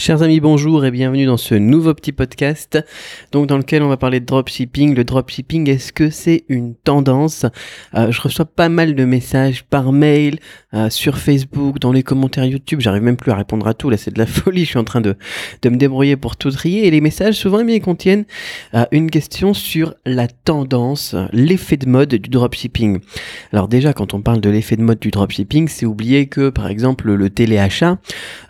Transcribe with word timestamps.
Chers 0.00 0.22
amis, 0.22 0.38
bonjour 0.38 0.84
et 0.84 0.92
bienvenue 0.92 1.26
dans 1.26 1.36
ce 1.36 1.56
nouveau 1.56 1.92
petit 1.92 2.12
podcast, 2.12 2.78
donc 3.32 3.48
dans 3.48 3.58
lequel 3.58 3.82
on 3.82 3.88
va 3.88 3.96
parler 3.96 4.20
de 4.20 4.26
dropshipping. 4.26 4.94
Le 4.94 5.02
dropshipping, 5.02 5.68
est-ce 5.68 5.92
que 5.92 6.08
c'est 6.08 6.44
une 6.48 6.76
tendance? 6.76 7.46
Euh, 7.96 8.12
Je 8.12 8.20
reçois 8.20 8.44
pas 8.44 8.68
mal 8.68 8.94
de 8.94 9.04
messages 9.04 9.64
par 9.64 9.90
mail, 9.90 10.38
euh, 10.72 10.88
sur 10.88 11.18
Facebook, 11.18 11.80
dans 11.80 11.90
les 11.90 12.04
commentaires 12.04 12.44
YouTube. 12.44 12.80
J'arrive 12.80 13.02
même 13.02 13.16
plus 13.16 13.32
à 13.32 13.34
répondre 13.34 13.66
à 13.66 13.74
tout. 13.74 13.90
Là, 13.90 13.96
c'est 13.96 14.12
de 14.12 14.20
la 14.20 14.26
folie. 14.26 14.66
Je 14.66 14.68
suis 14.68 14.78
en 14.78 14.84
train 14.84 15.00
de, 15.00 15.16
me 15.64 15.76
débrouiller 15.76 16.16
pour 16.16 16.36
tout 16.36 16.52
trier. 16.52 16.86
Et 16.86 16.92
les 16.92 17.00
messages, 17.00 17.34
souvent, 17.34 17.58
ils 17.66 17.80
contiennent 17.80 18.24
euh, 18.74 18.84
une 18.92 19.10
question 19.10 19.52
sur 19.52 19.94
la 20.06 20.28
tendance, 20.28 21.16
l'effet 21.32 21.76
de 21.76 21.88
mode 21.88 22.14
du 22.14 22.30
dropshipping. 22.30 23.00
Alors 23.52 23.66
déjà, 23.66 23.92
quand 23.92 24.14
on 24.14 24.22
parle 24.22 24.40
de 24.40 24.48
l'effet 24.48 24.76
de 24.76 24.82
mode 24.82 25.00
du 25.00 25.10
dropshipping, 25.10 25.66
c'est 25.66 25.86
oublier 25.86 26.26
que, 26.28 26.50
par 26.50 26.68
exemple, 26.68 27.12
le 27.12 27.30
téléachat, 27.30 27.98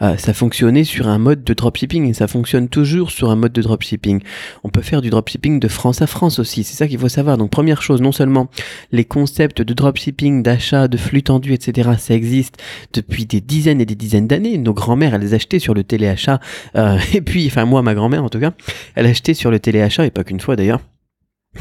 ça 0.01 0.35
fonctionnait 0.35 0.85
sur 0.85 1.09
un 1.09 1.19
mode 1.19 1.38
de 1.45 1.55
dropshipping 1.55 2.09
et 2.09 2.15
ça 2.15 2.27
fonctionne 2.27 2.69
toujours 2.69 3.11
sur 3.11 3.31
un 3.31 3.37
mode 3.37 3.53
de 3.53 3.63
dropshipping. 3.63 4.21
On 4.65 4.69
peut 4.69 4.83
faire 4.83 5.03
du 5.03 5.11
dropshipping 5.11 5.61
de 5.61 5.69
France 5.69 6.03
à 6.03 6.07
France 6.07 6.39
aussi, 6.39 6.65
c'est 6.65 6.77
ça 6.77 6.89
qu'il 6.89 6.99
faut 6.99 7.09
savoir. 7.09 7.39
Donc 7.39 7.51
première 7.51 7.83
chose, 7.83 8.01
non 8.01 8.13
seulement 8.13 8.49
les 8.93 9.05
concepts 9.05 9.63
de 9.63 9.75
dropshipping, 9.75 10.43
d'achat, 10.43 10.89
de 10.89 10.97
flux 10.97 11.23
tendu, 11.23 11.55
etc., 11.55 11.91
ça 11.99 12.15
existe 12.15 12.57
depuis 12.93 13.27
des 13.27 13.41
dizaines 13.41 13.81
et 13.81 13.87
des 13.87 13.95
dizaines 13.95 14.27
d'années. 14.27 14.59
Nos 14.59 14.75
grands-mères, 14.75 15.15
elles 15.15 15.21
les 15.21 15.35
achetaient 15.35 15.59
sur 15.59 15.75
le 15.75 15.85
téléachat. 15.85 16.41
Euh, 16.77 16.99
et 17.15 17.21
puis, 17.21 17.47
enfin 17.47 17.65
moi, 17.65 17.83
ma 17.83 17.95
grand-mère 17.95 18.25
en 18.25 18.29
tout 18.29 18.41
cas, 18.41 18.53
elle 18.95 19.07
achetait 19.07 19.35
sur 19.35 19.51
le 19.51 19.59
téléachat, 19.59 20.07
et 20.07 20.11
pas 20.11 20.25
qu'une 20.25 20.41
fois 20.41 20.57
d'ailleurs. 20.57 20.81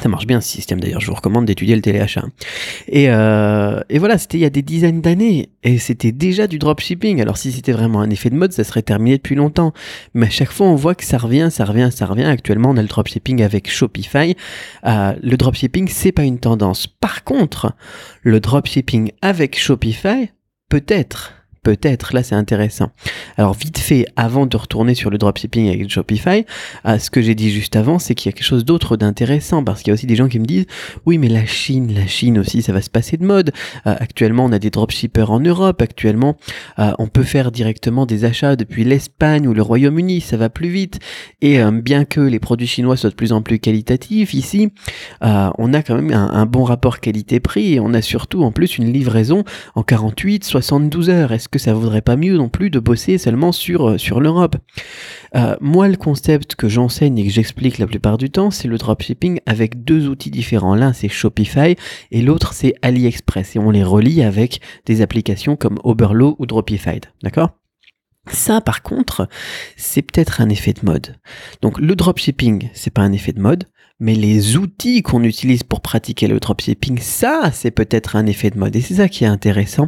Ça 0.02 0.10
marche 0.10 0.28
bien 0.28 0.42
ce 0.42 0.50
système 0.50 0.80
d'ailleurs, 0.80 1.02
je 1.02 1.08
vous 1.08 1.16
recommande 1.16 1.46
d'étudier 1.46 1.76
le 1.76 1.82
téléachat. 1.82 2.26
Et, 2.88 3.10
euh, 3.10 3.82
et 3.90 3.98
voilà, 4.00 4.18
c'était 4.18 4.38
il 4.38 4.42
y 4.42 4.46
a 4.46 4.50
des 4.50 4.62
dizaines 4.62 5.02
d'années, 5.02 5.50
et 5.64 5.80
c'était 5.80 6.12
déjà 6.12 6.48
du 6.48 6.60
dropshipping. 6.60 7.22
Alors 7.22 7.38
si 7.38 7.52
c'était 7.52 7.72
vraiment 7.72 8.02
un 8.02 8.10
effet 8.10 8.30
de 8.30 8.36
mode, 8.36 8.52
ça 8.52 8.64
serait 8.64 8.84
terminé 8.84 9.18
depuis 9.18 9.36
longtemps. 9.36 9.74
Mais 10.14 10.28
à 10.28 10.30
chaque 10.30 10.52
fois, 10.52 10.68
on 10.68 10.76
voit 10.76 10.96
que 10.96 11.04
ça 11.04 11.18
revient, 11.18 11.50
ça 11.52 11.66
revient, 11.66 11.90
ça 11.92 12.06
revient. 12.06 12.24
Actuellement, 12.24 12.70
on 12.70 12.78
a 12.78 12.82
le 12.82 12.88
dropshipping 12.88 13.42
avec 13.42 13.70
Shopify. 13.70 14.36
Euh, 14.86 15.14
le 15.22 15.38
dropshipping, 15.38 15.88
c'est 15.88 16.12
pas 16.12 16.24
une 16.24 16.40
tendance. 16.40 16.88
Par 16.88 17.24
contre, 17.24 17.74
le 18.22 18.40
dropshipping 18.40 19.12
avec 19.22 19.58
Shopify, 19.60 20.30
peut-être 20.70 21.37
peut-être, 21.68 22.14
là 22.14 22.24
c'est 22.24 22.34
intéressant. 22.34 22.92
Alors 23.36 23.54
vite 23.54 23.78
fait, 23.78 24.06
avant 24.16 24.46
de 24.46 24.56
retourner 24.56 24.96
sur 24.96 25.10
le 25.10 25.18
dropshipping 25.18 25.68
avec 25.68 25.90
Shopify, 25.90 26.46
euh, 26.86 26.98
ce 26.98 27.10
que 27.10 27.22
j'ai 27.22 27.36
dit 27.36 27.52
juste 27.52 27.76
avant, 27.76 28.00
c'est 28.00 28.16
qu'il 28.16 28.30
y 28.30 28.32
a 28.32 28.32
quelque 28.32 28.46
chose 28.46 28.64
d'autre 28.64 28.96
d'intéressant, 28.96 29.66
parce 29.66 29.82
qu'il 29.82 29.90
y 29.90 29.92
a 29.92 29.96
aussi 29.96 30.08
des 30.08 30.16
gens 30.16 30.30
qui 30.30 30.40
me 30.40 30.46
disent, 30.46 30.66
oui 31.06 31.18
mais 31.18 31.28
la 31.28 31.46
Chine, 31.46 31.94
la 31.94 32.08
Chine 32.08 32.40
aussi, 32.40 32.62
ça 32.62 32.72
va 32.72 32.82
se 32.82 32.90
passer 32.90 33.18
de 33.18 33.26
mode. 33.26 33.52
Euh, 33.86 33.96
actuellement, 34.00 34.46
on 34.46 34.54
a 34.54 34.60
des 34.60 34.70
dropshippers 34.70 35.30
en 35.30 35.42
Europe, 35.42 35.82
actuellement, 35.82 36.38
euh, 36.80 36.94
on 37.00 37.08
peut 37.08 37.24
faire 37.24 37.52
directement 37.52 38.06
des 38.06 38.24
achats 38.24 38.56
depuis 38.56 38.86
l'Espagne 38.86 39.46
ou 39.46 39.54
le 39.54 39.62
Royaume-Uni, 39.62 40.22
ça 40.22 40.38
va 40.38 40.48
plus 40.48 40.70
vite. 40.70 41.00
Et 41.42 41.60
bien 41.84 42.06
que 42.06 42.22
les 42.22 42.40
produits 42.40 42.68
chinois 42.68 42.96
soient 42.96 43.10
de 43.10 43.16
plus 43.16 43.34
en 43.34 43.42
plus 43.42 43.60
qualitatifs, 43.60 44.34
ici, 44.34 44.70
on 45.22 45.74
a 45.74 45.82
quand 45.82 45.96
même 45.96 46.14
un, 46.14 46.30
un 46.32 46.46
bon 46.46 46.64
rapport 46.64 47.02
qualité-prix, 47.02 47.74
et 47.74 47.80
on 47.82 47.94
a 47.94 48.02
surtout 48.02 48.44
en 48.44 48.54
plus 48.54 48.78
une 48.78 48.94
livraison 48.94 49.44
en 49.76 49.84
48, 49.84 50.46
72 50.46 51.10
heures. 51.10 51.34
Est-ce 51.34 51.50
que 51.50 51.57
ça 51.58 51.74
vaudrait 51.74 52.02
pas 52.02 52.16
mieux 52.16 52.38
non 52.38 52.50
plus 52.50 52.70
de 52.70 52.80
bosser 52.80 53.18
seulement 53.18 53.52
sur, 53.52 53.90
euh, 53.90 54.20
l'Europe 54.20 54.56
euh, 55.36 55.56
Moi, 55.62 55.88
le 55.88 55.98
concept 55.98 56.56
que 56.56 56.70
j'enseigne 56.70 57.18
et 57.18 57.26
que 57.26 57.32
j'explique 57.32 57.78
la 57.78 57.88
plupart 57.88 58.18
du 58.18 58.30
temps, 58.30 58.52
c'est 58.52 58.68
le 58.68 58.78
dropshipping 58.78 59.40
avec 59.46 59.84
deux 59.84 60.08
outils 60.08 60.32
différents. 60.32 60.76
L'un, 60.76 60.94
c'est 60.94 61.10
Shopify 61.10 61.76
et 62.12 62.22
l'autre, 62.22 62.54
c'est 62.54 62.76
AliExpress. 62.82 63.56
Et 63.56 63.60
on 63.60 63.72
les 63.72 63.84
relie 63.84 64.24
avec 64.24 64.62
des 64.86 65.02
applications 65.02 65.56
comme 65.56 65.80
Oberlo 65.84 66.36
ou 66.40 66.46
Dropified. 66.46 67.06
D'accord? 67.24 67.52
Ça, 68.32 68.62
par 68.62 68.82
contre, 68.82 69.28
c'est 69.78 70.02
peut-être 70.02 70.42
un 70.42 70.50
effet 70.50 70.74
de 70.74 70.86
mode. 70.86 71.16
Donc, 71.62 71.80
le 71.80 71.96
dropshipping, 71.96 72.70
c'est 72.74 72.94
pas 72.94 73.02
un 73.02 73.14
effet 73.14 73.32
de 73.32 73.42
mode 73.42 73.66
mais 74.00 74.14
les 74.14 74.58
outils 74.58 75.02
qu'on 75.02 75.24
utilise 75.24 75.64
pour 75.64 75.82
pratiquer 75.82 76.28
le 76.28 76.40
dropshipping, 76.40 77.00
ça, 77.00 77.50
c'est 77.52 77.72
peut-être 77.72 78.16
un 78.16 78.28
effet 78.28 78.52
de 78.52 78.60
mode. 78.60 78.76
Et 78.76 78.82
c'est 78.82 78.96
ça 78.96 79.10
qui 79.10 79.24
est 79.24 79.28
intéressant, 79.28 79.88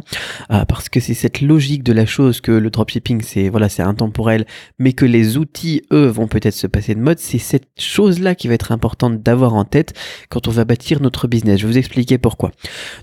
euh, 0.50 0.64
parce 0.64 0.88
que 0.88 0.98
c'est 0.98 1.14
cette 1.14 1.40
logique 1.40 1.84
de 1.84 1.92
la 1.92 2.06
chose 2.06 2.40
que 2.40 2.50
le 2.50 2.70
dropshipping, 2.70 3.22
c'est 3.22 3.48
voilà, 3.48 3.68
c'est 3.68 3.82
intemporel, 3.82 4.46
mais 4.78 4.94
que 4.94 5.04
les 5.04 5.36
outils, 5.36 5.82
eux, 5.92 6.06
vont 6.06 6.26
peut-être 6.26 6.54
se 6.54 6.66
passer 6.66 6.94
de 6.96 7.00
mode. 7.00 7.20
C'est 7.20 7.38
cette 7.38 7.68
chose-là 7.78 8.34
qui 8.34 8.48
va 8.48 8.54
être 8.54 8.72
importante 8.72 9.22
d'avoir 9.22 9.54
en 9.54 9.64
tête 9.64 9.94
quand 10.28 10.48
on 10.48 10.50
va 10.50 10.64
bâtir 10.64 11.00
notre 11.00 11.28
business. 11.28 11.60
Je 11.60 11.66
vais 11.66 11.72
vous 11.72 11.78
expliquer 11.78 12.18
pourquoi. 12.18 12.50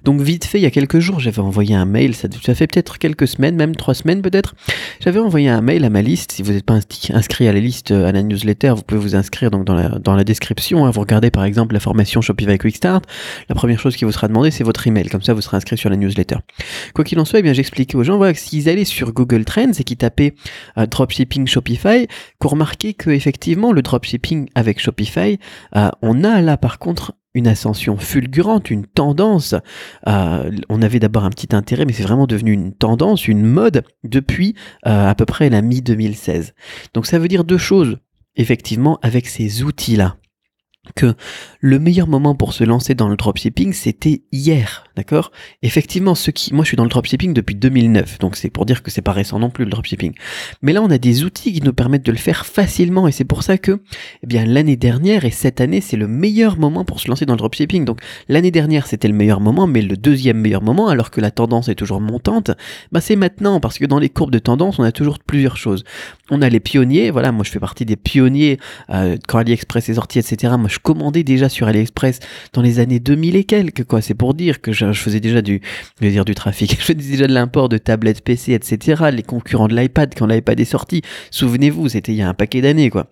Donc 0.03 0.19
vite 0.19 0.44
fait, 0.44 0.59
il 0.59 0.63
y 0.63 0.67
a 0.67 0.72
quelques 0.72 1.00
jours, 1.00 1.22
j'avais 1.22 1.40
envoyé 1.40 1.73
un 1.73 1.85
mail. 1.85 2.16
Ça, 2.16 2.28
fait 2.53 2.67
peut-être 2.67 2.97
quelques 2.97 3.28
semaines, 3.28 3.56
même 3.56 3.75
trois 3.75 3.94
semaines 3.94 4.22
peut-être. 4.22 4.56
J'avais 5.00 5.19
envoyé 5.19 5.47
un 5.47 5.62
mail 5.62 5.85
à 5.85 5.90
ma 5.90 6.01
liste. 6.01 6.34
Si 6.34 6.44
vous 6.44 6.51
n'êtes 6.51 6.66
pas 6.66 6.79
inscrit 7.12 7.47
à 7.47 7.53
la 7.53 7.59
liste, 7.62 7.91
à 7.91 8.12
la 8.12 8.23
newsletter, 8.23 8.73
vous 8.75 8.84
pouvez 8.84 9.00
vous 9.00 9.16
inscrire 9.16 9.51
donc 9.51 9.63
dans 9.63 9.75
la 9.75 10.00
dans 10.00 10.16
la 10.16 10.25
description. 10.25 10.85
Hein, 10.85 10.91
vous 10.97 11.02
regardez 11.02 11.30
par 11.30 11.44
exemple 11.44 11.75
la 11.75 11.80
formation 11.80 12.22
Shopify 12.22 12.58
Quick 12.58 12.75
Start, 12.75 13.06
la 13.50 13.53
première 13.56 13.80
chose 13.80 13.96
qui 13.96 14.03
vous 14.03 14.12
sera 14.12 14.28
demandée, 14.28 14.50
c'est 14.50 14.63
votre 14.63 14.88
email. 14.88 15.08
Comme 15.09 15.22
ça, 15.22 15.35
vous 15.35 15.41
serez 15.41 15.58
inscrit 15.58 15.78
sur 15.78 15.91
la 15.91 15.96
newsletter. 15.96 16.38
Quoi 16.96 17.03
qu'il 17.03 17.19
en 17.19 17.25
soit, 17.25 17.40
eh 17.40 17.41
bien, 17.44 17.53
j'expliquais 17.53 17.96
aux 17.96 18.03
gens, 18.03 18.18
voilà, 18.18 18.34
que 18.34 18.40
s'ils 18.40 18.68
allaient 18.68 18.84
sur 18.84 19.13
Google 19.13 19.46
Trends 19.46 19.74
et 19.78 19.84
qu'ils 19.84 19.97
tapaient 19.97 20.34
euh, 20.80 20.88
dropshipping 20.88 21.46
Shopify, 21.46 22.08
qu'on 22.40 22.47
remarquait 22.50 22.96
que 22.96 23.12
effectivement, 23.12 23.74
le 23.74 23.84
dropshipping 23.84 24.50
avec 24.56 24.80
Shopify, 24.80 25.38
euh, 25.75 25.90
on 26.02 26.24
a 26.24 26.41
là 26.41 26.58
par 26.58 26.80
contre 26.80 27.14
une 27.35 27.47
ascension 27.47 27.97
fulgurante, 27.97 28.72
une 28.72 28.88
tendance. 28.88 29.53
Euh, 30.08 30.50
on 30.69 30.81
avait 30.81 31.00
d'abord 31.00 31.25
un 31.25 31.29
petit 31.29 31.56
intérêt, 31.56 31.85
mais 31.85 31.94
c'est 31.94 32.02
vraiment 32.02 32.25
devenu 32.25 32.53
une 32.53 32.74
tendance, 32.74 33.28
une 33.28 33.44
mode 33.44 33.84
depuis 34.03 34.56
à 34.81 35.14
peu 35.14 35.25
près 35.25 35.52
la 35.52 35.62
mi-2016. 35.62 36.53
Donc 36.96 37.06
ça 37.06 37.19
veut 37.19 37.28
dire 37.28 37.44
deux 37.44 37.59
choses, 37.59 38.00
effectivement, 38.35 38.97
avec 39.03 39.28
ces 39.28 39.62
outils-là 39.62 40.16
que 40.96 41.16
le 41.59 41.80
meilleur 41.80 42.08
moment 42.08 42.36
pour 42.36 42.53
se 42.53 42.64
lancer 42.64 42.96
dans 42.96 43.09
le 43.09 43.16
dropshipping, 43.16 43.74
c'était 43.74 44.22
hier, 44.31 44.86
d'accord? 44.96 45.31
Effectivement, 45.62 46.16
ce 46.16 46.31
qui, 46.31 46.53
moi 46.53 46.64
je 46.64 46.70
suis 46.70 46.78
dans 46.78 46.84
le 46.84 46.90
dropshipping 46.90 47.34
depuis 47.34 47.56
2009, 47.56 48.20
donc 48.20 48.36
c'est 48.36 48.50
pour 48.50 48.66
dire 48.66 48.84
que 48.84 48.92
c'est 48.92 49.02
pas 49.02 49.12
récent 49.12 49.40
non 49.40 49.50
plus 49.50 49.66
le 49.66 49.72
dropshipping. 49.72 50.14
Mais 50.62 50.74
là, 50.74 50.81
on 50.81 50.90
a 50.90 50.97
des 50.97 51.24
outils 51.24 51.53
qui 51.53 51.62
nous 51.62 51.74
permettent 51.74 52.06
de 52.06 52.12
le 52.12 52.18
faire 52.18 52.46
facilement, 52.46 53.08
et 53.08 53.12
c'est 53.12 53.26
pour 53.26 53.44
ça 53.44 53.58
que, 53.58 53.80
eh 54.24 54.28
bien, 54.28 54.46
l'année 54.46 54.78
dernière 54.78 55.26
et 55.26 55.31
cette 55.31 55.62
année, 55.62 55.81
c'est 55.81 55.97
le 55.97 56.08
meilleur 56.08 56.58
moment 56.58 56.86
pour 56.86 57.00
se 57.00 57.08
lancer 57.08 57.26
dans 57.26 57.34
le 57.34 57.40
dropshipping. 57.40 57.86
Donc, 57.86 58.00
l'année 58.30 58.52
dernière, 58.52 58.88
c'était 58.88 59.08
le 59.08 59.14
meilleur 59.14 59.40
moment, 59.40 59.68
mais 59.68 59.81
le 59.81 59.97
deuxième 59.97 60.40
meilleur 60.40 60.62
moment, 60.62 60.88
alors 60.88 61.12
que 61.12 61.22
la 61.22 61.31
tendance 61.31 61.70
est 61.70 61.76
toujours 61.76 62.02
montante, 62.02 62.52
bah 62.92 63.02
c'est 63.02 63.16
maintenant, 63.16 63.59
parce 63.59 63.78
que 63.78 63.86
dans 63.86 64.00
les 64.00 64.09
courbes 64.09 64.31
de 64.31 64.40
tendance, 64.40 64.80
on 64.80 64.84
a 64.84 64.92
toujours 64.92 65.20
plusieurs 65.20 65.58
choses. 65.58 65.84
On 66.30 66.42
a 66.42 66.50
les 66.50 66.59
pionniers, 66.59 67.12
voilà, 67.12 67.31
moi 67.31 67.44
je 67.44 67.52
fais 67.52 67.59
partie 67.59 67.86
des 67.86 67.96
pionniers 67.96 68.59
euh, 68.90 69.18
quand 69.28 69.38
AliExpress 69.40 69.90
est 69.90 69.94
sorti, 69.96 70.20
etc. 70.20 70.56
Moi, 70.58 70.70
je 70.70 70.77
commandais 70.80 71.24
déjà 71.24 71.50
sur 71.50 71.68
AliExpress 71.68 72.20
dans 72.54 72.62
les 72.62 72.80
années 72.80 73.00
2000 73.00 73.36
et 73.36 73.44
quelques, 73.44 73.84
quoi. 73.84 74.02
C'est 74.02 74.14
pour 74.14 74.34
dire 74.34 74.62
que 74.62 74.72
je, 74.72 74.92
faisais 74.94 75.20
déjà 75.20 75.42
du, 75.42 75.62
je 76.00 76.06
vais 76.06 76.12
dire 76.12 76.26
du 76.26 76.36
trafic, 76.36 76.72
je 76.80 76.84
faisais 76.84 76.94
déjà 76.96 77.28
de 77.28 77.34
l'import 77.34 77.70
de 77.70 77.78
tablettes 77.78 78.22
PC, 78.24 78.54
etc. 78.54 79.06
Les 79.12 79.24
concurrents 79.24 79.68
de 79.68 79.76
l'iPad 79.76 80.14
quand 80.16 80.26
l'iPad 80.26 80.60
est 80.60 80.66
sorti. 80.66 81.02
Souvenez-vous, 81.32 81.90
c'était 81.90 82.12
il 82.12 82.18
y 82.18 82.22
a 82.22 82.30
un 82.30 82.34
paquet 82.34 82.62
d'années, 82.62 82.90
quoi. 82.90 83.10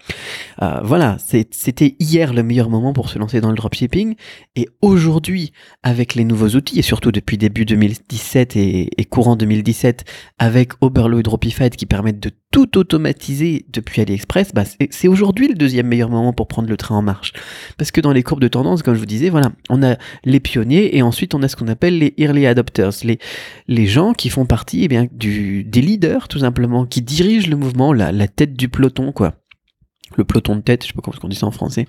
Euh, 0.61 0.79
voilà, 0.83 1.17
c'était 1.19 1.95
hier 1.99 2.33
le 2.33 2.43
meilleur 2.43 2.69
moment 2.69 2.93
pour 2.93 3.09
se 3.09 3.19
lancer 3.19 3.41
dans 3.41 3.49
le 3.49 3.55
dropshipping. 3.55 4.15
Et 4.55 4.69
aujourd'hui, 4.81 5.53
avec 5.83 6.15
les 6.15 6.23
nouveaux 6.23 6.49
outils, 6.49 6.79
et 6.79 6.83
surtout 6.83 7.11
depuis 7.11 7.37
début 7.37 7.65
2017 7.65 8.55
et, 8.55 8.89
et 8.97 9.05
courant 9.05 9.35
2017, 9.35 10.05
avec 10.39 10.73
Oberlo 10.81 11.19
et 11.19 11.23
Dropified 11.23 11.75
qui 11.75 11.85
permettent 11.85 12.19
de 12.19 12.31
tout 12.55 12.77
automatiser 12.77 13.65
depuis 13.67 13.99
AliExpress, 13.99 14.53
bah 14.53 14.63
c'est 14.89 15.09
aujourd'hui 15.09 15.49
le 15.49 15.55
deuxième 15.55 15.87
meilleur 15.87 16.09
moment 16.09 16.31
pour 16.31 16.47
prendre 16.47 16.69
le 16.69 16.77
train 16.77 16.95
en 16.95 17.01
marche. 17.01 17.33
Parce 17.77 17.91
que 17.91 17.99
dans 17.99 18.13
les 18.13 18.23
courbes 18.23 18.39
de 18.39 18.47
tendance, 18.47 18.81
comme 18.81 18.93
je 18.93 18.99
vous 19.01 19.05
disais, 19.05 19.29
voilà, 19.29 19.51
on 19.69 19.83
a 19.83 19.97
les 20.23 20.39
pionniers 20.39 20.95
et 20.95 21.01
ensuite 21.01 21.35
on 21.35 21.43
a 21.43 21.49
ce 21.49 21.57
qu'on 21.57 21.67
appelle 21.67 21.99
les 21.99 22.13
early 22.17 22.47
adopters, 22.47 22.93
les, 23.03 23.87
gens 23.87 24.13
qui 24.13 24.29
font 24.29 24.45
partie 24.45 24.85
eh 24.85 24.87
bien, 24.87 25.05
des 25.11 25.81
leaders 25.81 26.29
tout 26.29 26.39
simplement, 26.39 26.85
qui 26.85 27.01
dirigent 27.01 27.49
le 27.49 27.57
mouvement, 27.57 27.91
la, 27.91 28.27
tête 28.29 28.53
du 28.53 28.69
peloton, 28.69 29.11
quoi 29.11 29.33
le 30.15 30.23
peloton 30.23 30.55
de 30.55 30.61
tête, 30.61 30.83
je 30.83 30.87
sais 30.87 30.93
pas 30.93 31.01
comment 31.01 31.17
on 31.23 31.27
dit 31.27 31.35
ça 31.35 31.47
en 31.47 31.51
français. 31.51 31.87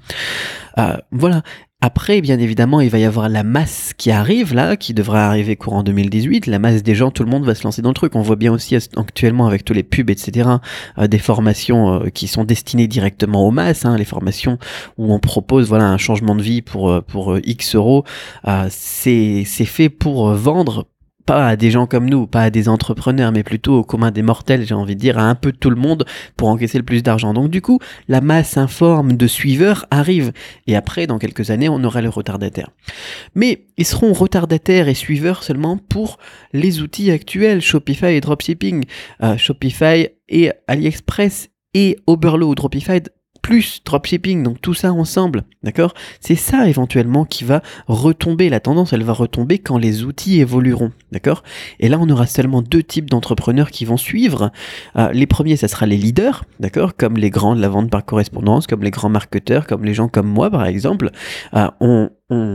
Euh, 0.78 0.96
voilà. 1.12 1.42
Après, 1.86 2.20
bien 2.20 2.40
évidemment, 2.40 2.80
il 2.80 2.90
va 2.90 2.98
y 2.98 3.04
avoir 3.04 3.28
la 3.28 3.44
masse 3.44 3.92
qui 3.96 4.10
arrive 4.10 4.52
là, 4.52 4.76
qui 4.76 4.92
devra 4.92 5.28
arriver 5.28 5.54
courant 5.54 5.84
2018. 5.84 6.48
La 6.48 6.58
masse 6.58 6.82
des 6.82 6.96
gens, 6.96 7.12
tout 7.12 7.22
le 7.22 7.30
monde 7.30 7.44
va 7.44 7.54
se 7.54 7.62
lancer 7.62 7.80
dans 7.80 7.90
le 7.90 7.94
truc. 7.94 8.16
On 8.16 8.22
voit 8.22 8.34
bien 8.34 8.52
aussi 8.52 8.74
actuellement 8.74 9.46
avec 9.46 9.64
tous 9.64 9.72
les 9.72 9.84
pubs, 9.84 10.10
etc., 10.10 10.50
euh, 10.98 11.06
des 11.06 11.20
formations 11.20 12.02
euh, 12.02 12.08
qui 12.08 12.26
sont 12.26 12.42
destinées 12.42 12.88
directement 12.88 13.46
aux 13.46 13.52
masses. 13.52 13.84
Hein, 13.84 13.96
les 13.96 14.04
formations 14.04 14.58
où 14.98 15.14
on 15.14 15.20
propose 15.20 15.68
voilà 15.68 15.84
un 15.88 15.96
changement 15.96 16.34
de 16.34 16.42
vie 16.42 16.60
pour 16.60 17.04
pour 17.04 17.38
X 17.44 17.76
euros. 17.76 18.04
c'est 18.68 19.44
c'est 19.46 19.64
fait 19.64 19.88
pour 19.88 20.32
vendre 20.32 20.88
pas 21.26 21.48
à 21.48 21.56
des 21.56 21.70
gens 21.70 21.86
comme 21.86 22.08
nous, 22.08 22.26
pas 22.26 22.44
à 22.44 22.50
des 22.50 22.68
entrepreneurs, 22.68 23.32
mais 23.32 23.42
plutôt 23.42 23.78
au 23.78 23.84
commun 23.84 24.12
des 24.12 24.22
mortels, 24.22 24.64
j'ai 24.64 24.74
envie 24.74 24.94
de 24.94 25.00
dire, 25.00 25.18
à 25.18 25.22
un 25.22 25.34
peu 25.34 25.52
tout 25.52 25.70
le 25.70 25.76
monde 25.76 26.06
pour 26.36 26.48
encaisser 26.48 26.78
le 26.78 26.84
plus 26.84 27.02
d'argent. 27.02 27.34
Donc 27.34 27.50
du 27.50 27.60
coup, 27.60 27.80
la 28.08 28.20
masse 28.20 28.56
informe 28.56 29.16
de 29.16 29.26
suiveurs 29.26 29.86
arrive. 29.90 30.32
Et 30.66 30.76
après, 30.76 31.06
dans 31.06 31.18
quelques 31.18 31.50
années, 31.50 31.68
on 31.68 31.82
aura 31.84 32.00
le 32.00 32.08
retardataire. 32.08 32.70
Mais 33.34 33.66
ils 33.76 33.84
seront 33.84 34.12
retardataires 34.12 34.88
et 34.88 34.94
suiveurs 34.94 35.42
seulement 35.42 35.76
pour 35.76 36.18
les 36.52 36.80
outils 36.80 37.10
actuels, 37.10 37.60
Shopify 37.60 38.06
et 38.06 38.20
Dropshipping. 38.20 38.84
Euh, 39.22 39.36
Shopify 39.36 40.08
et 40.28 40.52
AliExpress 40.68 41.50
et 41.74 41.98
Oberlo 42.06 42.48
ou 42.48 42.54
Dropify 42.54 43.00
plus 43.46 43.80
dropshipping, 43.84 44.42
donc 44.42 44.60
tout 44.60 44.74
ça 44.74 44.92
ensemble, 44.92 45.44
d'accord? 45.62 45.94
C'est 46.18 46.34
ça 46.34 46.68
éventuellement 46.68 47.24
qui 47.24 47.44
va 47.44 47.62
retomber, 47.86 48.48
la 48.48 48.58
tendance 48.58 48.92
elle 48.92 49.04
va 49.04 49.12
retomber 49.12 49.60
quand 49.60 49.78
les 49.78 50.02
outils 50.02 50.40
évolueront, 50.40 50.90
d'accord? 51.12 51.44
Et 51.78 51.88
là 51.88 51.98
on 52.00 52.10
aura 52.10 52.26
seulement 52.26 52.60
deux 52.60 52.82
types 52.82 53.08
d'entrepreneurs 53.08 53.70
qui 53.70 53.84
vont 53.84 53.98
suivre. 53.98 54.50
Euh, 54.96 55.12
les 55.12 55.28
premiers, 55.28 55.54
ça 55.54 55.68
sera 55.68 55.86
les 55.86 55.96
leaders, 55.96 56.44
d'accord? 56.58 56.96
Comme 56.96 57.16
les 57.16 57.30
grands 57.30 57.54
de 57.54 57.60
la 57.60 57.68
vente 57.68 57.88
par 57.88 58.04
correspondance, 58.04 58.66
comme 58.66 58.82
les 58.82 58.90
grands 58.90 59.10
marketeurs, 59.10 59.68
comme 59.68 59.84
les 59.84 59.94
gens 59.94 60.08
comme 60.08 60.26
moi 60.26 60.50
par 60.50 60.66
exemple. 60.66 61.12
Euh, 61.54 61.68
on, 61.78 62.10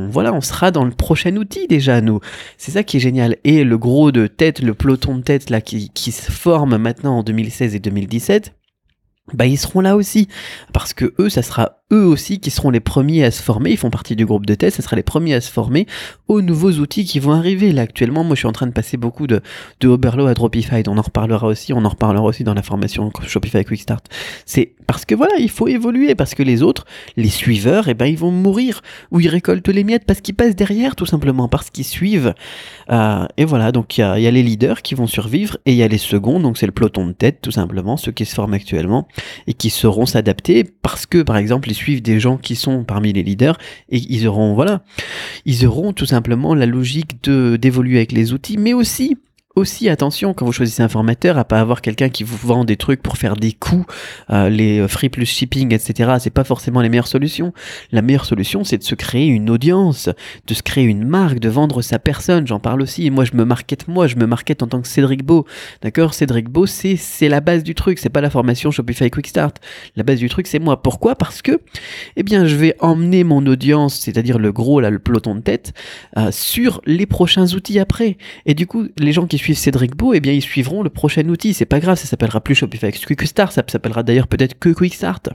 voilà, 0.10 0.34
on 0.34 0.42
sera 0.42 0.72
dans 0.72 0.84
le 0.84 0.92
prochain 0.92 1.38
outil 1.38 1.68
déjà, 1.68 2.02
nous. 2.02 2.20
C'est 2.58 2.72
ça 2.72 2.84
qui 2.84 2.98
est 2.98 3.00
génial. 3.00 3.38
Et 3.46 3.64
le 3.64 3.78
gros 3.78 4.12
de 4.12 4.28
tête, 4.28 4.62
le 4.62 4.74
peloton 4.74 5.16
de 5.16 5.22
tête 5.22 5.50
là 5.50 5.62
qui 5.62 6.12
se 6.12 6.30
forme 6.30 6.76
maintenant 6.76 7.20
en 7.20 7.24
2016 7.24 7.76
et 7.76 7.80
2017, 7.80 8.54
bah 9.34 9.46
ils 9.46 9.58
seront 9.58 9.82
là 9.82 9.96
aussi. 9.96 10.28
Parce 10.74 10.94
que 10.94 11.14
eux 11.20 11.30
ça 11.30 11.42
sera 11.42 11.78
eux 11.94 12.06
aussi 12.06 12.40
qui 12.40 12.52
seront 12.52 12.70
les 12.70 12.80
premiers 12.80 13.24
à 13.24 13.32
se 13.32 13.42
former, 13.42 13.72
ils 13.72 13.78
font 13.78 13.90
partie 13.90 14.16
du 14.16 14.26
groupe 14.26 14.46
de 14.46 14.56
test, 14.56 14.78
ça 14.78 14.84
sera 14.84 14.96
les 14.96 15.04
premiers 15.04 15.34
à 15.34 15.42
se 15.42 15.52
former 15.52 15.88
aux 16.28 16.42
nouveaux 16.42 16.72
outils 16.72 17.06
qui 17.06 17.20
vont 17.20 17.34
arriver. 17.34 17.72
Là 17.72 17.82
actuellement, 17.82 18.24
moi 18.24 18.36
je 18.36 18.40
suis 18.40 18.48
en 18.48 18.54
train 18.54 18.68
de 18.68 18.72
passer 18.72 18.98
beaucoup 18.98 19.28
de, 19.28 19.42
de 19.82 19.88
Oberlo 19.88 20.28
à 20.28 20.34
Dropify, 20.34 20.84
on 20.88 20.98
en 20.98 21.02
reparlera 21.02 21.48
aussi, 21.48 21.74
on 21.74 21.84
en 21.84 21.90
reparlera 21.90 22.24
aussi 22.24 22.44
dans 22.44 22.54
la 22.54 22.64
formation 22.64 23.12
Shopify 23.28 23.66
Quick 23.66 23.82
Start. 23.82 24.08
C'est 24.46 24.74
parce 24.88 25.06
que 25.06 25.16
voilà, 25.16 25.36
il 25.38 25.50
faut 25.50 25.68
évoluer, 25.68 26.16
parce 26.16 26.34
que 26.34 26.44
les 26.44 26.64
autres, 26.64 26.86
les 27.16 27.30
suiveurs, 27.30 27.88
eh 27.88 27.94
ben 27.94 28.06
ils 28.06 28.18
vont 28.18 28.32
mourir, 28.32 28.82
ou 29.12 29.20
ils 29.20 29.30
récoltent 29.30 29.68
les 29.70 29.84
miettes 29.84 30.06
parce 30.06 30.22
qu'ils 30.22 30.36
passent 30.36 30.56
derrière 30.56 30.96
tout 30.96 31.06
simplement, 31.06 31.48
parce 31.48 31.70
qu'ils 31.70 31.86
suivent. 31.86 32.34
Euh, 32.90 33.26
et 33.38 33.46
voilà, 33.46 33.72
donc 33.72 33.98
il 33.98 34.02
y 34.02 34.04
a, 34.04 34.20
y 34.20 34.28
a 34.28 34.32
les 34.32 34.44
leaders 34.44 34.82
qui 34.82 34.96
vont 34.96 35.08
survivre, 35.08 35.58
et 35.66 35.72
il 35.72 35.78
y 35.78 35.84
a 35.84 35.88
les 35.88 35.98
seconds, 35.98 36.40
donc 36.40 36.58
c'est 36.58 36.66
le 36.66 36.72
peloton 36.72 37.08
de 37.08 37.14
tête 37.14 37.40
tout 37.42 37.52
simplement, 37.52 37.98
ceux 37.98 38.12
qui 38.12 38.26
se 38.26 38.36
forment 38.36 38.54
actuellement, 38.54 39.08
et 39.48 39.54
qui 39.54 39.70
sauront 39.70 40.06
s'adapter, 40.06 40.64
parce 40.64 41.06
que 41.06 41.22
par 41.22 41.38
exemple 41.38 41.68
les 41.68 41.74
suivent 41.74 42.02
des 42.02 42.20
gens 42.20 42.38
qui 42.38 42.56
sont 42.56 42.84
parmi 42.84 43.14
les 43.14 43.24
leaders 43.24 43.58
et 43.90 43.98
ils 43.98 44.28
auront, 44.28 44.54
voilà, 44.54 44.84
ils 45.46 45.66
auront 45.66 45.94
tout 45.94 46.06
simplement 46.06 46.56
la 46.56 46.66
logique 46.66 47.24
d'évoluer 47.24 47.98
avec 47.98 48.12
les 48.12 48.34
outils, 48.34 48.58
mais 48.58 48.74
aussi 48.74 49.18
aussi 49.56 49.90
attention 49.90 50.34
quand 50.34 50.46
vous 50.46 50.52
choisissez 50.52 50.82
un 50.82 50.90
formateur 50.90 51.38
à 51.38 51.44
pas 51.44 51.60
avoir 51.60 51.82
quelqu'un 51.82 52.10
qui 52.10 52.24
vous 52.24 52.38
vend 52.38 52.64
des 52.64 52.78
trucs 52.78 53.02
pour 53.02 53.18
faire 53.18 53.36
des 53.36 53.52
coûts, 53.52 53.86
euh, 54.30 54.50
les 54.50 54.80
euh, 54.80 54.88
free 54.88 55.10
plus 55.10 55.26
shipping, 55.26 55.74
etc. 55.74 56.14
C'est 56.20 56.30
pas 56.30 56.44
forcément 56.44 56.82
les 56.82 56.90
meilleures 56.90 57.08
solutions. 57.08 57.54
La 57.92 58.02
meilleure 58.02 58.26
solution, 58.26 58.64
c'est 58.64 58.78
de 58.78 58.84
se 58.84 58.96
créer 58.96 59.28
une 59.28 59.50
audience, 59.50 60.10
de 60.48 60.54
se 60.54 60.64
créer 60.64 60.86
une 60.86 61.06
marque, 61.06 61.40
de 61.40 61.50
vendre 61.50 61.82
sa 61.82 62.00
personne. 62.00 62.48
J'en 62.48 62.60
parle 62.60 62.82
aussi. 62.82 63.10
moi, 63.10 63.26
je 63.26 63.34
me 63.36 63.44
markete 63.44 63.88
moi, 63.88 64.08
je 64.08 64.16
me 64.16 64.26
markete 64.26 64.64
en 64.64 64.68
tant 64.68 64.82
que 64.82 64.88
Cédric 64.88 65.24
Beau. 65.24 65.46
D'accord? 65.82 66.14
Cédric 66.14 66.50
Beau, 66.50 66.66
c'est 66.66 66.98
la 67.28 67.42
base 67.42 67.64
du 67.64 67.76
truc. 67.76 68.00
C'est 68.00 68.10
pas 68.10 68.22
la 68.22 68.30
formation 68.30 68.72
Shopify 68.72 69.10
Quick 69.10 69.28
Start. 69.28 69.58
La 69.96 70.04
base 70.04 70.20
du 70.20 70.30
truc, 70.30 70.48
c'est 70.48 70.60
moi. 70.60 70.82
Pourquoi? 70.82 71.16
Parce 71.16 71.42
que, 71.42 71.60
eh 72.16 72.24
bien, 72.24 72.46
je 72.46 72.56
vais 72.56 72.76
emmener 72.80 73.24
mon 73.24 73.46
audience, 73.46 74.00
c'est-à-dire 74.00 74.40
le 74.40 74.52
gros 74.52 74.80
le 74.80 75.00
peloton 75.00 75.36
de 75.36 75.42
tête, 75.42 75.74
euh, 76.18 76.32
sur 76.32 76.82
les 76.86 77.06
prochains 77.06 77.54
outils 77.54 77.80
après. 77.80 78.18
Et 78.46 78.54
du 78.54 78.66
coup, 78.68 78.88
les 78.98 79.12
gens 79.12 79.28
qui 79.28 79.38
suivent 79.42 79.58
Cédric 79.58 79.96
Beau, 79.96 80.14
eh 80.14 80.20
bien 80.20 80.34
ils 80.34 80.42
suivront 80.42 80.84
le 80.84 80.90
prochain 80.90 81.28
outil. 81.28 81.54
C'est 81.54 81.66
pas 81.66 81.80
grave, 81.80 81.98
ça 81.98 82.08
s'appellera 82.08 82.42
plus 82.42 82.56
Shopify 82.56 82.92
Quick 82.92 83.28
Start, 83.28 83.52
ça 83.52 83.64
s'appellera 83.68 84.04
d'ailleurs 84.04 84.28
peut-être 84.28 84.58
que 84.58 84.70
Quick 84.70 84.94
Start 84.94 85.30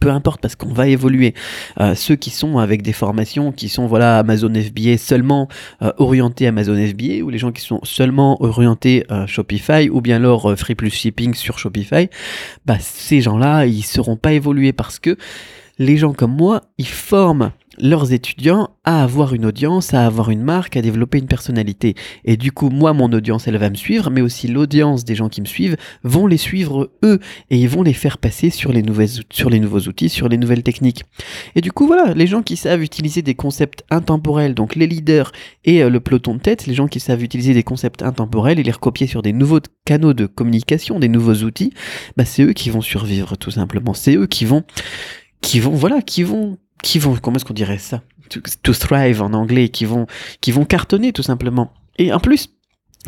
peu 0.00 0.10
importe 0.10 0.40
parce 0.40 0.56
qu'on 0.56 0.72
va 0.72 0.88
évoluer. 0.88 1.34
Euh, 1.80 1.94
ceux 1.94 2.16
qui 2.16 2.30
sont 2.30 2.58
avec 2.58 2.82
des 2.82 2.92
formations 2.92 3.52
qui 3.52 3.68
sont 3.68 3.86
voilà 3.86 4.18
Amazon 4.18 4.52
FBA 4.52 4.98
seulement 4.98 5.48
euh, 5.82 5.92
orientés 5.98 6.46
Amazon 6.46 6.74
FBA 6.74 7.22
ou 7.22 7.30
les 7.30 7.38
gens 7.38 7.52
qui 7.52 7.62
sont 7.62 7.80
seulement 7.84 8.42
orientés 8.42 9.04
euh, 9.10 9.26
Shopify 9.26 9.88
ou 9.90 10.00
bien 10.00 10.22
euh, 10.22 10.56
Free 10.56 10.74
Plus 10.74 10.90
Shipping 10.90 11.34
sur 11.34 11.58
Shopify, 11.58 12.08
bah 12.66 12.76
ces 12.80 13.20
gens-là 13.20 13.66
ils 13.66 13.82
seront 13.82 14.16
pas 14.16 14.32
évolués 14.32 14.72
parce 14.72 14.98
que 14.98 15.16
les 15.78 15.96
gens 15.96 16.12
comme 16.12 16.36
moi 16.36 16.62
ils 16.78 16.86
forment 16.86 17.52
leurs 17.78 18.12
étudiants 18.12 18.70
à 18.84 19.02
avoir 19.02 19.34
une 19.34 19.46
audience, 19.46 19.94
à 19.94 20.06
avoir 20.06 20.30
une 20.30 20.42
marque, 20.42 20.76
à 20.76 20.82
développer 20.82 21.18
une 21.18 21.26
personnalité. 21.26 21.94
Et 22.24 22.36
du 22.36 22.52
coup, 22.52 22.70
moi, 22.70 22.92
mon 22.92 23.12
audience, 23.12 23.48
elle 23.48 23.56
va 23.56 23.70
me 23.70 23.74
suivre, 23.74 24.10
mais 24.10 24.20
aussi 24.20 24.48
l'audience 24.48 25.04
des 25.04 25.14
gens 25.14 25.28
qui 25.28 25.40
me 25.40 25.46
suivent 25.46 25.76
vont 26.02 26.26
les 26.26 26.36
suivre 26.36 26.90
eux 27.02 27.18
et 27.50 27.58
ils 27.58 27.68
vont 27.68 27.82
les 27.82 27.92
faire 27.92 28.18
passer 28.18 28.50
sur 28.50 28.72
les, 28.72 28.82
nouvelles, 28.82 29.08
sur 29.30 29.50
les 29.50 29.60
nouveaux 29.60 29.80
outils, 29.80 30.08
sur 30.08 30.28
les 30.28 30.36
nouvelles 30.36 30.62
techniques. 30.62 31.04
Et 31.54 31.60
du 31.60 31.72
coup, 31.72 31.86
voilà, 31.86 32.14
les 32.14 32.26
gens 32.26 32.42
qui 32.42 32.56
savent 32.56 32.82
utiliser 32.82 33.22
des 33.22 33.34
concepts 33.34 33.84
intemporels, 33.90 34.54
donc 34.54 34.74
les 34.76 34.86
leaders 34.86 35.32
et 35.64 35.82
euh, 35.82 35.90
le 35.90 36.00
peloton 36.00 36.34
de 36.34 36.40
tête, 36.40 36.66
les 36.66 36.74
gens 36.74 36.88
qui 36.88 37.00
savent 37.00 37.22
utiliser 37.22 37.54
des 37.54 37.62
concepts 37.62 38.02
intemporels 38.02 38.58
et 38.58 38.62
les 38.62 38.70
recopier 38.70 39.06
sur 39.06 39.22
des 39.22 39.32
nouveaux 39.32 39.60
canaux 39.84 40.14
de 40.14 40.26
communication, 40.26 40.98
des 40.98 41.08
nouveaux 41.08 41.44
outils, 41.44 41.72
bah, 42.16 42.24
c'est 42.24 42.42
eux 42.42 42.52
qui 42.52 42.70
vont 42.70 42.82
survivre 42.82 43.36
tout 43.36 43.50
simplement. 43.50 43.94
C'est 43.94 44.16
eux 44.16 44.26
qui 44.26 44.44
vont 44.44 44.64
qui 45.44 45.60
vont 45.60 45.72
voilà 45.72 46.02
qui 46.02 46.22
vont 46.22 46.58
qui 46.84 46.98
vont, 46.98 47.16
comment 47.16 47.36
est-ce 47.36 47.44
qu'on 47.44 47.54
dirait 47.54 47.78
ça? 47.78 48.02
To, 48.62 48.72
thrive 48.72 49.22
en 49.22 49.32
anglais, 49.32 49.68
qui 49.68 49.84
vont, 49.84 50.06
qui 50.40 50.52
vont 50.52 50.64
cartonner 50.64 51.12
tout 51.12 51.22
simplement. 51.22 51.72
Et 51.98 52.12
en 52.12 52.20
plus, 52.20 52.50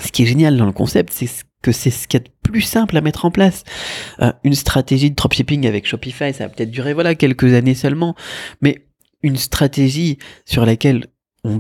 ce 0.03 0.11
qui 0.11 0.23
est 0.23 0.27
génial 0.27 0.57
dans 0.57 0.67
le 0.67 0.73
concept, 0.73 1.13
c'est 1.13 1.29
que 1.63 1.73
c'est 1.73 1.91
ce 1.91 2.09
qui 2.09 2.17
est 2.17 2.31
plus 2.43 2.63
simple 2.63 2.97
à 2.97 3.01
mettre 3.01 3.25
en 3.25 3.31
place. 3.31 3.65
Euh, 4.21 4.33
une 4.45 4.55
stratégie 4.55 5.11
de 5.11 5.17
dropshipping 5.17 5.67
avec 5.67 5.87
Shopify, 5.87 6.33
ça 6.33 6.47
va 6.47 6.49
peut-être 6.49 6.71
durer 6.71 6.95
voilà 6.95 7.15
quelques 7.15 7.53
années 7.55 7.75
seulement, 7.75 8.15
mais 8.61 8.87
une 9.23 9.37
stratégie 9.37 10.19
sur 10.45 10.65
laquelle 10.65 11.07
on 11.47 11.57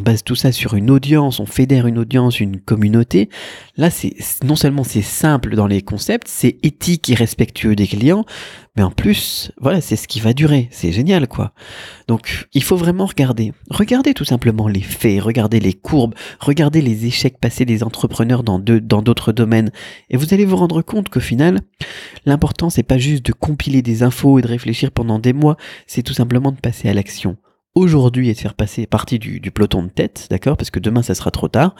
base, 0.00 0.24
tout 0.24 0.34
ça 0.34 0.52
sur 0.52 0.74
une 0.74 0.90
audience, 0.90 1.40
on 1.40 1.46
fédère 1.46 1.86
une 1.86 1.98
audience, 1.98 2.40
une 2.40 2.60
communauté. 2.60 3.28
Là, 3.76 3.90
c'est 3.90 4.14
non 4.44 4.56
seulement 4.56 4.84
c'est 4.84 5.02
simple 5.02 5.54
dans 5.54 5.66
les 5.66 5.82
concepts, 5.82 6.28
c'est 6.28 6.58
éthique 6.62 7.10
et 7.10 7.14
respectueux 7.14 7.76
des 7.76 7.86
clients, 7.86 8.24
mais 8.76 8.82
en 8.82 8.90
plus, 8.90 9.52
voilà, 9.60 9.80
c'est 9.80 9.96
ce 9.96 10.08
qui 10.08 10.20
va 10.20 10.32
durer. 10.32 10.68
C'est 10.70 10.92
génial, 10.92 11.28
quoi. 11.28 11.52
Donc, 12.06 12.46
il 12.54 12.62
faut 12.62 12.76
vraiment 12.76 13.06
regarder. 13.06 13.52
Regardez 13.70 14.14
tout 14.14 14.24
simplement 14.24 14.68
les 14.68 14.80
faits, 14.80 15.20
regardez 15.20 15.60
les 15.60 15.74
courbes, 15.74 16.14
regardez 16.40 16.80
les 16.80 17.06
échecs 17.06 17.38
passés 17.38 17.64
des 17.64 17.82
entrepreneurs 17.82 18.42
dans 18.42 18.58
dans 18.58 19.02
d'autres 19.02 19.32
domaines, 19.32 19.70
et 20.10 20.16
vous 20.16 20.32
allez 20.32 20.44
vous 20.44 20.56
rendre 20.56 20.82
compte 20.82 21.08
qu'au 21.08 21.20
final, 21.20 21.60
l'important 22.24 22.70
c'est 22.70 22.82
pas 22.82 22.98
juste 22.98 23.26
de 23.26 23.32
compiler 23.32 23.82
des 23.82 24.02
infos 24.02 24.38
et 24.38 24.42
de 24.42 24.48
réfléchir 24.48 24.90
pendant 24.90 25.18
des 25.18 25.32
mois, 25.32 25.56
c'est 25.86 26.02
tout 26.02 26.14
simplement 26.14 26.52
de 26.52 26.60
passer 26.60 26.88
à 26.88 26.94
l'action 26.94 27.36
aujourd'hui 27.78 28.28
et 28.28 28.34
de 28.34 28.38
faire 28.38 28.54
passer 28.54 28.86
partie 28.86 29.18
du, 29.18 29.40
peloton 29.50 29.82
de 29.82 29.88
tête, 29.88 30.26
d'accord 30.30 30.56
Parce 30.56 30.70
que 30.70 30.80
demain, 30.80 31.02
ça 31.02 31.14
sera 31.14 31.30
trop 31.30 31.48
tard. 31.48 31.74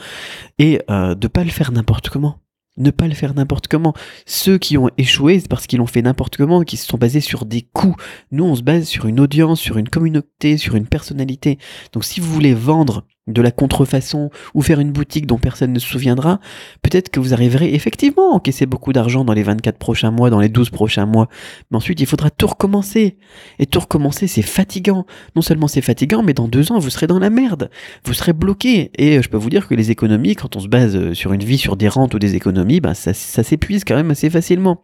Et 0.57 0.81
euh, 0.89 1.15
de 1.15 1.27
pas 1.27 1.43
le 1.43 1.49
faire 1.49 1.71
n'importe 1.71 2.09
comment. 2.09 2.39
Ne 2.77 2.91
pas 2.91 3.07
le 3.07 3.13
faire 3.13 3.33
n'importe 3.33 3.67
comment. 3.67 3.93
Ceux 4.25 4.57
qui 4.57 4.77
ont 4.77 4.89
échoué, 4.97 5.39
c'est 5.39 5.49
parce 5.49 5.67
qu'ils 5.67 5.79
l'ont 5.79 5.85
fait 5.85 6.01
n'importe 6.01 6.37
comment, 6.37 6.63
qui 6.63 6.77
se 6.77 6.87
sont 6.87 6.97
basés 6.97 7.19
sur 7.19 7.45
des 7.45 7.61
coups. 7.61 8.01
Nous, 8.31 8.45
on 8.45 8.55
se 8.55 8.61
base 8.61 8.85
sur 8.85 9.05
une 9.05 9.19
audience, 9.19 9.59
sur 9.59 9.77
une 9.77 9.89
communauté, 9.89 10.57
sur 10.57 10.75
une 10.75 10.87
personnalité. 10.87 11.59
Donc 11.91 12.05
si 12.05 12.21
vous 12.21 12.31
voulez 12.31 12.53
vendre 12.53 13.05
de 13.33 13.41
la 13.41 13.51
contrefaçon 13.51 14.29
ou 14.53 14.61
faire 14.61 14.79
une 14.79 14.91
boutique 14.91 15.25
dont 15.25 15.37
personne 15.37 15.73
ne 15.73 15.79
se 15.79 15.87
souviendra, 15.87 16.39
peut-être 16.81 17.09
que 17.09 17.19
vous 17.19 17.33
arriverez 17.33 17.73
effectivement 17.73 18.31
à 18.31 18.35
encaisser 18.35 18.65
beaucoup 18.65 18.93
d'argent 18.93 19.23
dans 19.25 19.33
les 19.33 19.43
24 19.43 19.77
prochains 19.77 20.11
mois, 20.11 20.29
dans 20.29 20.39
les 20.39 20.49
12 20.49 20.69
prochains 20.69 21.05
mois. 21.05 21.27
Mais 21.71 21.77
ensuite, 21.77 21.99
il 21.99 22.05
faudra 22.05 22.29
tout 22.29 22.47
recommencer. 22.47 23.17
Et 23.59 23.65
tout 23.65 23.79
recommencer, 23.79 24.27
c'est 24.27 24.41
fatigant. 24.41 25.05
Non 25.35 25.41
seulement 25.41 25.67
c'est 25.67 25.81
fatigant, 25.81 26.23
mais 26.23 26.33
dans 26.33 26.47
deux 26.47 26.71
ans, 26.71 26.79
vous 26.79 26.89
serez 26.89 27.07
dans 27.07 27.19
la 27.19 27.29
merde. 27.29 27.69
Vous 28.03 28.13
serez 28.13 28.33
bloqué. 28.33 28.91
Et 28.97 29.17
euh, 29.17 29.21
je 29.21 29.29
peux 29.29 29.37
vous 29.37 29.49
dire 29.49 29.67
que 29.67 29.75
les 29.75 29.91
économies, 29.91 30.35
quand 30.35 30.55
on 30.55 30.59
se 30.59 30.67
base 30.67 30.95
euh, 30.95 31.13
sur 31.13 31.33
une 31.33 31.43
vie, 31.43 31.57
sur 31.57 31.75
des 31.75 31.87
rentes 31.87 32.13
ou 32.13 32.19
des 32.19 32.35
économies, 32.35 32.81
ça, 32.93 33.13
ça 33.13 33.43
s'épuise 33.43 33.83
quand 33.83 33.95
même 33.95 34.11
assez 34.11 34.29
facilement. 34.29 34.81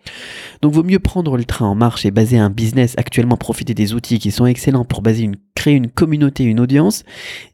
Donc, 0.62 0.74
vaut 0.74 0.84
mieux 0.84 1.00
prendre 1.00 1.38
le 1.38 1.46
train 1.46 1.66
en 1.66 1.76
marche 1.76 2.06
et 2.06 2.12
baser 2.12 2.38
un 2.38 2.50
business 2.50 2.96
actuellement, 2.98 3.38
profiter 3.38 3.74
des 3.74 3.94
outils 3.94 4.20
qui 4.20 4.32
sont 4.32 4.46
excellents 4.46 4.86
pour 4.86 5.02
baser 5.02 5.24
une, 5.24 5.36
créer 5.56 5.76
une 5.76 5.90
communauté, 5.90 6.44
une 6.44 6.60
audience 6.60 7.04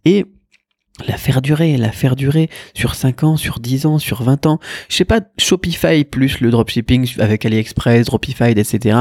et 0.05 0.25
la 1.07 1.17
faire 1.17 1.41
durer, 1.41 1.77
la 1.77 1.91
faire 1.91 2.15
durer 2.15 2.49
sur 2.73 2.95
5 2.95 3.23
ans, 3.23 3.37
sur 3.37 3.59
10 3.59 3.85
ans, 3.85 3.97
sur 3.97 4.23
20 4.23 4.45
ans. 4.45 4.59
Je 4.89 4.95
sais 4.95 5.05
pas, 5.05 5.21
Shopify 5.37 6.03
plus 6.03 6.41
le 6.41 6.51
dropshipping 6.51 7.19
avec 7.19 7.45
AliExpress, 7.45 8.05
Dropify, 8.05 8.51
etc. 8.51 8.99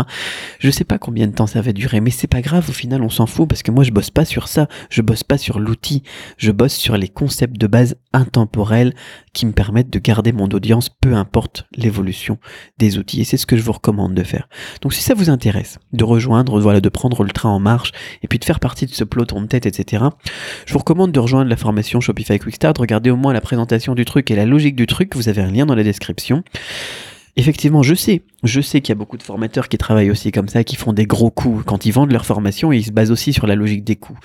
Je 0.59 0.71
sais 0.71 0.85
pas 0.85 0.99
combien 0.99 1.27
de 1.27 1.35
temps 1.35 1.47
ça 1.47 1.61
va 1.61 1.73
durer, 1.73 2.01
mais 2.01 2.11
c'est 2.11 2.27
pas 2.27 2.41
grave, 2.41 2.69
au 2.69 2.73
final, 2.73 3.03
on 3.03 3.11
s'en 3.11 3.27
fout 3.27 3.49
parce 3.49 3.63
que 3.63 3.71
moi, 3.71 3.85
je 3.85 3.91
bosse 3.91 4.11
pas 4.11 4.25
sur 4.25 4.49
ça. 4.49 4.69
Je 4.89 5.03
bosse 5.03 5.25
pas 5.25 5.39
sur 5.39 5.59
l'outil. 5.59 6.03
Je 6.37 6.53
bosse 6.53 6.75
sur 6.75 6.97
les 6.97 7.09
concepts 7.09 7.59
de 7.59 7.67
base 7.67 7.97
intemporels 8.13 8.95
qui 9.33 9.47
me 9.47 9.53
permettent 9.53 9.91
de 9.91 9.99
garder 9.99 10.33
mon 10.33 10.47
audience, 10.47 10.89
peu 10.89 11.15
importe 11.15 11.67
l'évolution 11.77 12.39
des 12.79 12.99
outils. 12.99 13.21
Et 13.21 13.25
c'est 13.25 13.37
ce 13.37 13.47
que 13.47 13.57
je 13.57 13.63
vous 13.63 13.73
recommande 13.73 14.15
de 14.15 14.23
faire. 14.23 14.49
Donc, 14.81 14.95
si 14.95 15.03
ça 15.03 15.15
vous 15.15 15.31
intéresse, 15.31 15.79
de 15.93 16.05
rejoindre, 16.05 16.61
voilà, 16.61 16.81
de 16.81 16.89
prendre 16.89 17.23
le 17.25 17.31
train 17.31 17.51
en 17.51 17.61
marche 17.61 17.93
et 18.23 18.29
puis 18.29 18.39
de 18.39 18.45
faire 18.45 18.61
partie 18.61 18.87
de 18.87 18.93
ce 18.93 19.05
peloton 19.05 19.43
de 19.43 19.47
tête, 19.47 19.67
etc. 19.67 20.05
Je 20.67 20.73
vous 20.73 20.79
recommande 20.79 21.13
de 21.13 21.21
rejoindre 21.21 21.51
la 21.51 21.57
formation 21.57 21.90
Shopify 21.99 22.39
Quick 22.39 22.55
Start, 22.55 22.79
regardez 22.79 23.11
au 23.11 23.17
moins 23.17 23.33
la 23.33 23.41
présentation 23.41 23.95
du 23.95 24.05
truc 24.05 24.31
et 24.31 24.37
la 24.37 24.45
logique 24.45 24.77
du 24.77 24.87
truc, 24.87 25.17
vous 25.17 25.29
avez 25.31 25.41
un 25.41 25.51
lien 25.51 25.67
dans 25.67 25.75
la 25.75 25.83
description. 25.83 26.45
Effectivement, 27.37 27.83
je 27.83 27.95
sais, 27.95 28.23
je 28.43 28.61
sais 28.61 28.81
qu'il 28.81 28.91
y 28.91 28.93
a 28.93 28.97
beaucoup 28.97 29.17
de 29.17 29.23
formateurs 29.23 29.69
qui 29.69 29.79
travaillent 29.79 30.11
aussi 30.11 30.31
comme 30.31 30.49
ça, 30.49 30.63
qui 30.63 30.77
font 30.77 30.93
des 30.93 31.07
gros 31.07 31.31
coups 31.31 31.65
quand 31.65 31.87
ils 31.87 31.93
vendent 31.93 32.13
leur 32.13 32.27
formation, 32.27 32.71
ils 32.71 32.85
se 32.85 32.93
basent 32.93 33.11
aussi 33.11 33.33
sur 33.33 33.47
la 33.47 33.55
logique 33.55 33.85
des 33.85 33.97
coûts. 33.97 34.19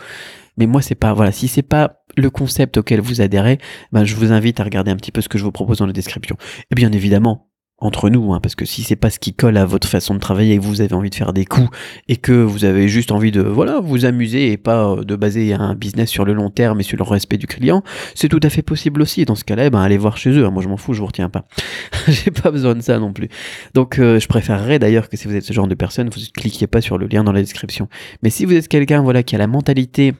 Mais 0.57 0.67
moi, 0.67 0.81
c'est 0.81 0.95
pas, 0.95 1.13
voilà, 1.13 1.31
si 1.31 1.47
c'est 1.47 1.61
pas 1.61 2.03
le 2.17 2.29
concept 2.29 2.77
auquel 2.77 3.01
vous 3.01 3.21
adhérez, 3.21 3.57
ben, 3.91 4.05
je 4.05 4.15
vous 4.15 4.31
invite 4.31 4.59
à 4.59 4.63
regarder 4.63 4.91
un 4.91 4.95
petit 4.95 5.11
peu 5.11 5.21
ce 5.21 5.29
que 5.29 5.37
je 5.37 5.43
vous 5.43 5.51
propose 5.51 5.79
dans 5.79 5.85
la 5.85 5.93
description. 5.93 6.37
Et 6.71 6.75
bien 6.75 6.91
évidemment, 6.91 7.47
entre 7.77 8.09
nous, 8.09 8.33
hein, 8.33 8.39
parce 8.41 8.55
que 8.55 8.63
si 8.63 8.83
c'est 8.83 8.95
pas 8.95 9.09
ce 9.09 9.19
qui 9.19 9.33
colle 9.33 9.57
à 9.57 9.65
votre 9.65 9.87
façon 9.87 10.13
de 10.13 10.19
travailler 10.19 10.53
et 10.53 10.57
que 10.57 10.63
vous 10.63 10.79
avez 10.79 10.93
envie 10.93 11.09
de 11.09 11.15
faire 11.15 11.33
des 11.33 11.45
coups 11.45 11.69
et 12.07 12.15
que 12.15 12.31
vous 12.31 12.63
avez 12.63 12.87
juste 12.87 13.11
envie 13.11 13.31
de 13.31 13.41
voilà 13.41 13.81
vous 13.81 14.05
amuser 14.05 14.51
et 14.51 14.57
pas 14.57 14.91
euh, 14.91 15.03
de 15.03 15.15
baser 15.17 15.53
un 15.53 15.75
business 15.75 16.09
sur 16.09 16.23
le 16.23 16.33
long 16.33 16.49
terme 16.49 16.79
et 16.79 16.83
sur 16.83 16.97
le 16.97 17.03
respect 17.03 17.37
du 17.37 17.47
client, 17.47 17.83
c'est 18.13 18.29
tout 18.29 18.39
à 18.43 18.49
fait 18.49 18.61
possible 18.61 19.01
aussi. 19.01 19.25
Dans 19.25 19.35
ce 19.35 19.43
cas-là, 19.43 19.65
eh 19.65 19.69
ben 19.69 19.81
allez 19.81 19.97
voir 19.97 20.17
chez 20.17 20.29
eux. 20.31 20.49
Moi 20.49 20.63
je 20.63 20.69
m'en 20.69 20.77
fous, 20.77 20.93
je 20.93 21.01
vous 21.01 21.07
retiens 21.07 21.29
pas. 21.29 21.45
J'ai 22.07 22.31
pas 22.31 22.49
besoin 22.49 22.75
de 22.75 22.81
ça 22.81 22.97
non 22.97 23.11
plus. 23.11 23.27
Donc 23.73 23.99
euh, 23.99 24.19
je 24.19 24.27
préférerais 24.27 24.79
d'ailleurs 24.79 25.09
que 25.09 25.17
si 25.17 25.27
vous 25.27 25.35
êtes 25.35 25.43
ce 25.43 25.51
genre 25.51 25.67
de 25.67 25.75
personne, 25.75 26.09
vous 26.09 26.21
ne 26.21 26.25
cliquiez 26.27 26.67
pas 26.67 26.79
sur 26.79 26.97
le 26.97 27.07
lien 27.07 27.25
dans 27.25 27.33
la 27.33 27.41
description. 27.41 27.89
Mais 28.23 28.29
si 28.29 28.45
vous 28.45 28.53
êtes 28.53 28.69
quelqu'un 28.69 29.01
voilà 29.01 29.21
qui 29.21 29.35
a 29.35 29.37
la 29.37 29.47
mentalité 29.47 30.13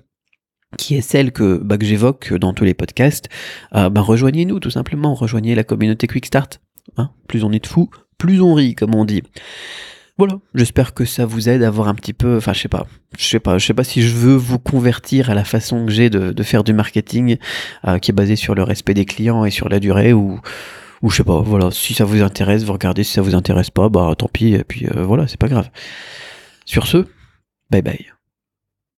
qui 0.77 0.95
est 0.95 1.01
celle 1.01 1.31
que, 1.31 1.57
bah, 1.57 1.77
que 1.77 1.85
j'évoque 1.85 2.33
dans 2.33 2.53
tous 2.53 2.65
les 2.65 2.73
podcasts, 2.73 3.29
euh, 3.75 3.89
bah, 3.89 4.01
rejoignez-nous 4.01 4.59
tout 4.59 4.71
simplement, 4.71 5.13
rejoignez 5.13 5.55
la 5.55 5.63
communauté 5.63 6.05
Quick 6.07 6.25
Start. 6.25 6.59
Hein. 6.97 7.09
plus 7.27 7.43
on 7.43 7.51
est 7.51 7.63
de 7.63 7.67
fous, 7.67 7.89
plus 8.17 8.41
on 8.41 8.53
rit, 8.53 8.75
comme 8.75 8.95
on 8.95 9.05
dit. 9.05 9.23
Voilà, 10.17 10.39
j'espère 10.53 10.93
que 10.93 11.03
ça 11.03 11.25
vous 11.25 11.49
aide 11.49 11.61
à 11.61 11.67
avoir 11.67 11.89
un 11.89 11.93
petit 11.93 12.13
peu, 12.13 12.37
enfin 12.37 12.53
je 12.53 12.61
sais 12.61 12.69
pas, 12.69 12.87
je 13.17 13.25
sais 13.25 13.41
pas, 13.41 13.59
sais 13.59 13.73
pas 13.73 13.83
si 13.83 14.01
je 14.01 14.15
veux 14.15 14.35
vous 14.35 14.59
convertir 14.59 15.29
à 15.29 15.33
la 15.33 15.43
façon 15.43 15.85
que 15.85 15.91
j'ai 15.91 16.09
de, 16.09 16.43
faire 16.43 16.63
du 16.63 16.71
marketing 16.71 17.37
euh, 17.85 17.99
qui 17.99 18.11
est 18.11 18.13
basé 18.13 18.37
sur 18.37 18.55
le 18.55 18.63
respect 18.63 18.93
des 18.93 19.03
clients 19.03 19.43
et 19.43 19.51
sur 19.51 19.67
la 19.67 19.81
durée 19.81 20.13
ou 20.13 20.39
ou 21.01 21.09
je 21.09 21.17
sais 21.17 21.23
pas, 21.25 21.41
voilà, 21.41 21.69
si 21.71 21.93
ça 21.93 22.05
vous 22.05 22.21
intéresse, 22.21 22.63
vous 22.63 22.71
regardez, 22.71 23.03
si 23.03 23.11
ça 23.11 23.21
vous 23.21 23.35
intéresse 23.35 23.69
pas, 23.69 23.89
bah 23.89 24.13
tant 24.17 24.29
pis, 24.31 24.53
et 24.53 24.63
puis 24.63 24.87
euh, 24.87 25.03
voilà, 25.03 25.27
c'est 25.27 25.39
pas 25.39 25.49
grave. 25.49 25.69
Sur 26.65 26.87
ce, 26.87 27.05
bye 27.69 27.81
bye. 27.81 28.05